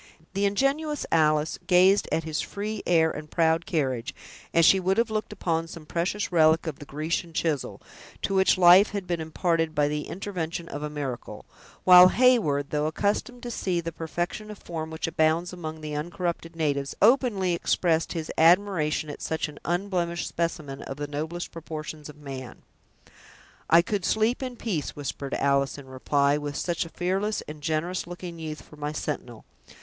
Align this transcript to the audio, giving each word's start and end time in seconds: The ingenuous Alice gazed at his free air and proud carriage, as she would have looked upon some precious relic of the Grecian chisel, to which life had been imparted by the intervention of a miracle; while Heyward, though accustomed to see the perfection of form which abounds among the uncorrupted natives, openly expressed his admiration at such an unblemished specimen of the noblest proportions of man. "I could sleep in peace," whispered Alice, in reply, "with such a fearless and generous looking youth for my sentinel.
The 0.33 0.45
ingenuous 0.45 1.05
Alice 1.11 1.59
gazed 1.67 2.09
at 2.11 2.23
his 2.23 2.41
free 2.41 2.81
air 2.87 3.11
and 3.11 3.29
proud 3.29 3.67
carriage, 3.67 4.15
as 4.51 4.65
she 4.65 4.79
would 4.79 4.97
have 4.97 5.11
looked 5.11 5.31
upon 5.31 5.67
some 5.67 5.85
precious 5.85 6.31
relic 6.31 6.65
of 6.65 6.79
the 6.79 6.85
Grecian 6.87 7.33
chisel, 7.33 7.79
to 8.23 8.33
which 8.33 8.57
life 8.57 8.89
had 8.93 9.05
been 9.05 9.21
imparted 9.21 9.75
by 9.75 9.87
the 9.87 10.07
intervention 10.07 10.67
of 10.67 10.81
a 10.81 10.89
miracle; 10.89 11.45
while 11.83 12.07
Heyward, 12.07 12.71
though 12.71 12.87
accustomed 12.87 13.43
to 13.43 13.51
see 13.51 13.79
the 13.79 13.91
perfection 13.91 14.49
of 14.49 14.57
form 14.57 14.89
which 14.89 15.05
abounds 15.05 15.53
among 15.53 15.81
the 15.81 15.93
uncorrupted 15.95 16.55
natives, 16.55 16.95
openly 16.99 17.53
expressed 17.53 18.13
his 18.13 18.31
admiration 18.39 19.07
at 19.07 19.21
such 19.21 19.47
an 19.47 19.59
unblemished 19.65 20.27
specimen 20.27 20.81
of 20.81 20.97
the 20.97 21.05
noblest 21.05 21.51
proportions 21.51 22.09
of 22.09 22.17
man. 22.17 22.63
"I 23.69 23.83
could 23.83 24.03
sleep 24.03 24.41
in 24.41 24.55
peace," 24.55 24.95
whispered 24.95 25.35
Alice, 25.35 25.77
in 25.77 25.85
reply, 25.85 26.39
"with 26.39 26.55
such 26.55 26.85
a 26.85 26.89
fearless 26.89 27.43
and 27.47 27.61
generous 27.61 28.07
looking 28.07 28.39
youth 28.39 28.63
for 28.63 28.77
my 28.77 28.93
sentinel. 28.93 29.45